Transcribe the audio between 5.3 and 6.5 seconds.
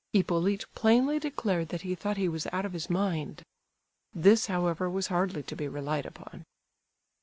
to be relied upon.